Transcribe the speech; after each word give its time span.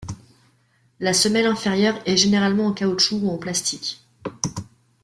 La 0.99 1.13
semelle 1.13 1.45
inférieure 1.45 2.01
est 2.07 2.17
généralement 2.17 2.65
en 2.65 2.73
caoutchouc 2.73 3.19
ou 3.21 3.29
en 3.29 3.37
plastique. 3.37 4.03